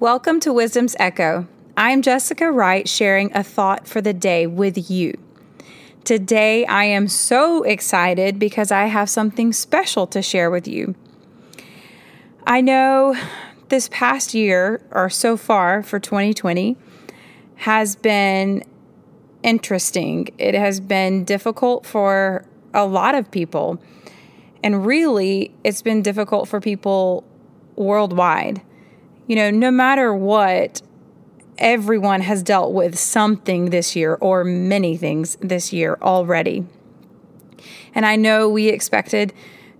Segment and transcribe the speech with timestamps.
[0.00, 1.48] Welcome to Wisdom's Echo.
[1.76, 5.18] I'm Jessica Wright sharing a thought for the day with you.
[6.04, 10.94] Today, I am so excited because I have something special to share with you.
[12.46, 13.16] I know
[13.70, 16.76] this past year, or so far for 2020,
[17.56, 18.62] has been
[19.42, 20.28] interesting.
[20.38, 23.82] It has been difficult for a lot of people.
[24.62, 27.24] And really, it's been difficult for people
[27.74, 28.62] worldwide
[29.28, 30.82] you know, no matter what,
[31.58, 36.64] everyone has dealt with something this year or many things this year already.
[37.94, 39.32] And I know we expected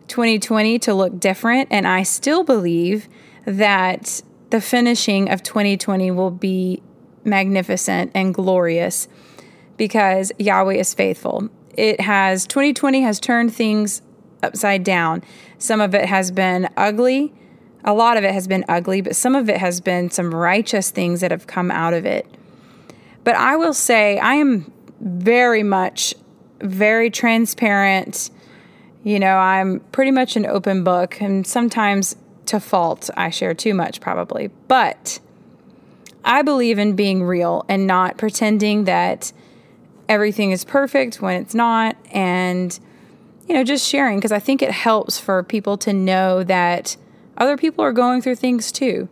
[0.08, 3.08] 2020 to look different, and I still believe
[3.44, 6.82] that the finishing of 2020 will be
[7.24, 9.08] magnificent and glorious
[9.76, 11.48] because Yahweh is faithful.
[11.74, 14.02] It has 2020 has turned things
[14.42, 15.22] upside down.
[15.58, 17.32] Some of it has been ugly,
[17.84, 20.90] a lot of it has been ugly, but some of it has been some righteous
[20.90, 22.26] things that have come out of it.
[23.24, 26.14] But I will say, I am very much
[26.60, 28.30] very transparent.
[29.04, 33.74] You know, I'm pretty much an open book, and sometimes to fault, I share too
[33.74, 34.50] much probably.
[34.66, 35.20] But
[36.24, 39.32] I believe in being real and not pretending that
[40.08, 41.96] everything is perfect when it's not.
[42.10, 42.78] And,
[43.46, 46.96] you know, just sharing because I think it helps for people to know that
[47.38, 49.08] other people are going through things too.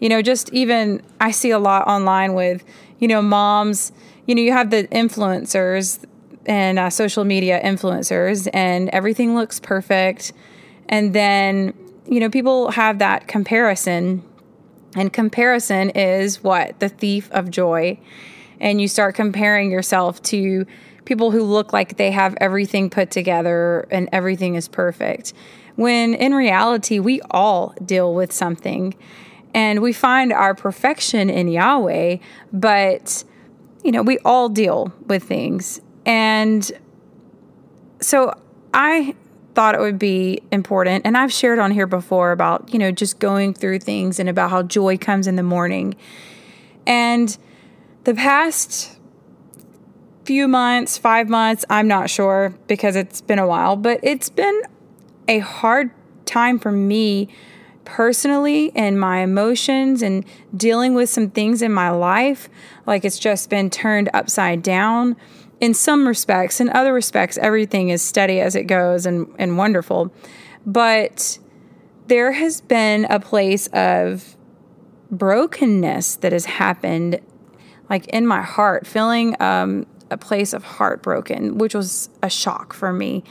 [0.00, 2.64] You know, just even I see a lot online with,
[2.98, 3.92] you know, moms,
[4.26, 6.04] you know, you have the influencers
[6.44, 10.32] and uh, social media influencers, and everything looks perfect.
[10.88, 11.74] And then,
[12.06, 14.22] you know, people have that comparison.
[14.94, 16.78] And comparison is what?
[16.78, 17.98] The thief of joy.
[18.60, 20.66] And you start comparing yourself to
[21.04, 25.32] people who look like they have everything put together and everything is perfect
[25.76, 28.94] when in reality, we all deal with something
[29.54, 32.16] and we find our perfection in Yahweh,
[32.52, 33.24] but
[33.84, 35.80] you know, we all deal with things.
[36.04, 36.70] And
[38.00, 38.36] so
[38.74, 39.14] I
[39.54, 43.18] thought it would be important and I've shared on here before about, you know, just
[43.18, 45.94] going through things and about how joy comes in the morning.
[46.86, 47.36] And
[48.04, 48.98] the past
[50.24, 54.62] few months, 5 months, I'm not sure because it's been a while, but it's been
[55.28, 55.90] a hard
[56.24, 57.28] time for me
[57.84, 62.48] personally and my emotions and dealing with some things in my life.
[62.86, 65.16] Like it's just been turned upside down
[65.60, 66.60] in some respects.
[66.60, 70.12] In other respects, everything is steady as it goes and, and wonderful.
[70.66, 71.38] But
[72.08, 74.36] there has been a place of
[75.10, 77.20] brokenness that has happened,
[77.88, 82.92] like in my heart, feeling um, a place of heartbroken, which was a shock for
[82.92, 83.24] me.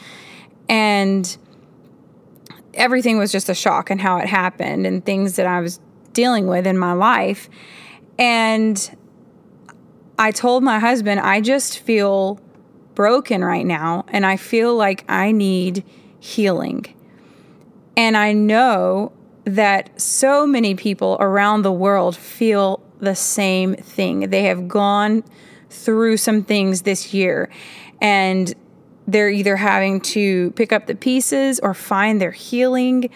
[0.67, 1.37] And
[2.75, 5.79] everything was just a shock and how it happened and things that I was
[6.13, 7.49] dealing with in my life.
[8.17, 8.97] And
[10.17, 12.39] I told my husband, I just feel
[12.93, 15.83] broken right now and I feel like I need
[16.19, 16.85] healing.
[17.97, 19.11] And I know
[19.43, 24.29] that so many people around the world feel the same thing.
[24.29, 25.23] They have gone
[25.69, 27.49] through some things this year
[28.01, 28.53] and
[29.07, 33.09] they're either having to pick up the pieces or find their healing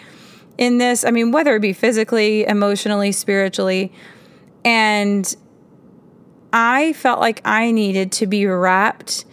[0.56, 1.04] in this.
[1.04, 3.92] I mean, whether it be physically, emotionally, spiritually.
[4.64, 5.34] And
[6.52, 9.24] I felt like I needed to be wrapped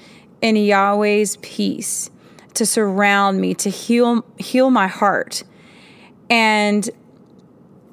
[0.42, 2.10] in Yahweh's peace
[2.54, 5.44] to surround me, to heal heal my heart.
[6.30, 6.90] And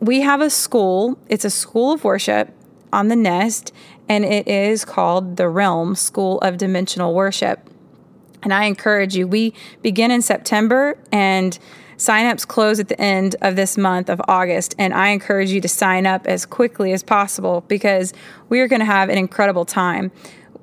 [0.01, 2.53] we have a school, it's a school of worship
[2.93, 3.73] on the nest,
[4.09, 7.71] and it is called the Realm School of Dimensional Worship.
[8.45, 11.59] And I encourage you, we begin in September and
[11.97, 14.75] signups close at the end of this month of August.
[14.79, 18.13] And I encourage you to sign up as quickly as possible because
[18.49, 20.13] we are going to have an incredible time.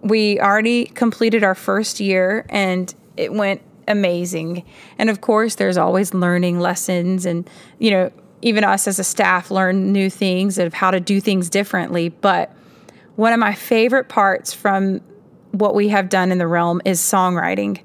[0.02, 4.64] We already completed our first year and it went amazing.
[4.98, 7.50] And of course, there's always learning lessons and,
[7.80, 11.50] you know, even us as a staff learn new things of how to do things
[11.50, 12.10] differently.
[12.10, 12.52] But
[13.16, 15.02] one of my favorite parts from
[15.52, 17.80] what we have done in the realm is songwriting.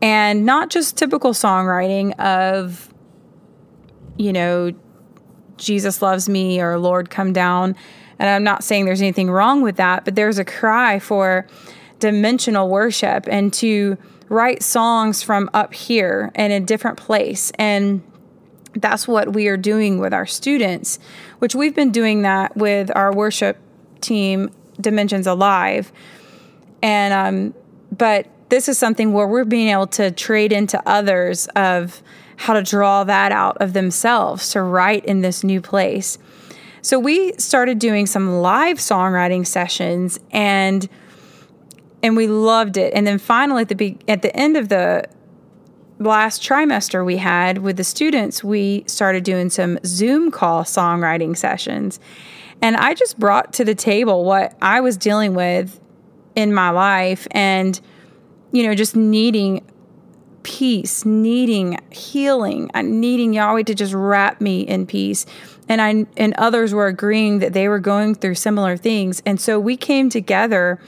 [0.00, 2.92] And not just typical songwriting of,
[4.16, 4.72] you know,
[5.56, 7.76] Jesus loves me or Lord come down.
[8.18, 11.46] And I'm not saying there's anything wrong with that, but there's a cry for
[12.00, 13.96] dimensional worship and to
[14.28, 17.52] write songs from up here in a different place.
[17.58, 18.02] And
[18.74, 20.98] that's what we are doing with our students,
[21.38, 23.58] which we've been doing that with our worship
[24.00, 25.92] team, Dimensions Alive
[26.82, 27.54] and um,
[27.96, 32.02] but this is something where we're being able to trade into others of
[32.36, 36.18] how to draw that out of themselves to write in this new place.
[36.82, 40.88] So we started doing some live songwriting sessions and
[42.02, 42.92] and we loved it.
[42.94, 45.04] And then finally at the be- at the end of the
[46.00, 52.00] last trimester we had with the students, we started doing some Zoom call songwriting sessions.
[52.60, 55.80] And I just brought to the table what I was dealing with
[56.34, 57.80] in my life and
[58.52, 59.66] you know, just needing
[60.42, 65.26] peace, needing healing, uh, needing Yahweh to just wrap me in peace.
[65.68, 69.22] And I and others were agreeing that they were going through similar things.
[69.24, 70.78] And so we came together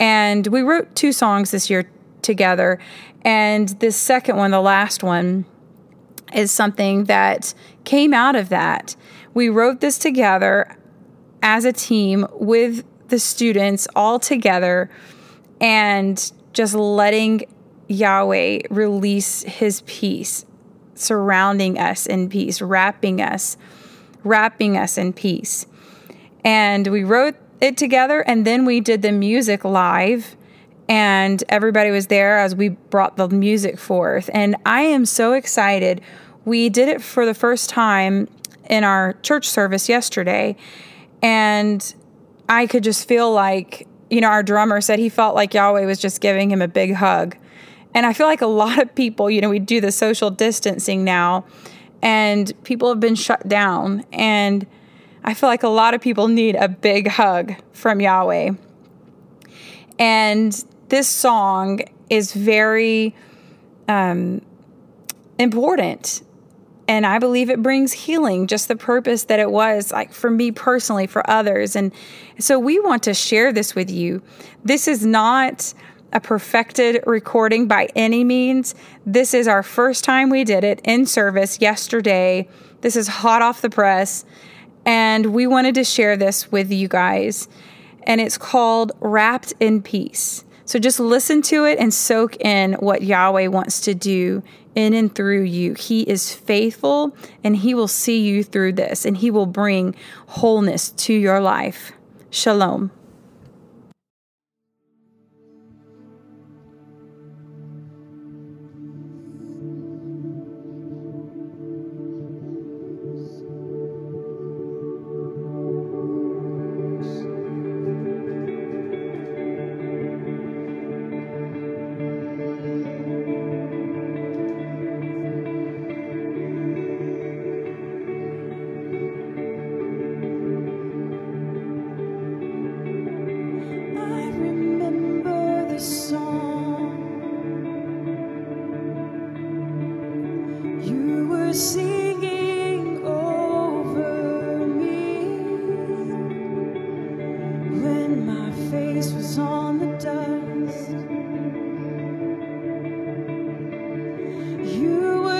[0.00, 1.90] and we wrote two songs this year
[2.22, 2.78] together.
[3.22, 5.44] And this second one, the last one,
[6.32, 7.52] is something that
[7.84, 8.96] came out of that.
[9.34, 10.76] We wrote this together
[11.42, 14.90] as a team with the students all together
[15.60, 17.44] and just letting
[17.88, 20.44] Yahweh release his peace,
[20.94, 23.56] surrounding us in peace, wrapping us,
[24.24, 25.66] wrapping us in peace.
[26.44, 30.36] And we wrote it together and then we did the music live
[30.88, 34.30] and everybody was there as we brought the music forth.
[34.32, 36.00] And I am so excited.
[36.44, 38.28] We did it for the first time
[38.70, 40.56] in our church service yesterday
[41.20, 41.94] and
[42.48, 45.98] I could just feel like, you know, our drummer said he felt like Yahweh was
[45.98, 47.36] just giving him a big hug.
[47.94, 51.04] And I feel like a lot of people, you know, we do the social distancing
[51.04, 51.44] now,
[52.02, 54.04] and people have been shut down.
[54.12, 54.66] And
[55.24, 58.52] I feel like a lot of people need a big hug from Yahweh.
[59.98, 63.14] And this song is very
[63.88, 64.40] um,
[65.38, 66.22] important.
[66.88, 70.50] And I believe it brings healing, just the purpose that it was, like for me
[70.50, 71.76] personally, for others.
[71.76, 71.92] And
[72.38, 74.22] so we want to share this with you.
[74.64, 75.74] This is not
[76.14, 78.74] a perfected recording by any means.
[79.04, 82.48] This is our first time we did it in service yesterday.
[82.80, 84.24] This is hot off the press,
[84.86, 87.48] and we wanted to share this with you guys.
[88.04, 90.44] And it's called Wrapped in Peace.
[90.64, 94.42] So just listen to it and soak in what Yahweh wants to do
[94.78, 95.74] in and through you.
[95.74, 99.96] He is faithful and He will see you through this and He will bring
[100.28, 101.92] wholeness to your life.
[102.30, 102.92] Shalom.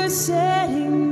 [0.08, 1.07] setting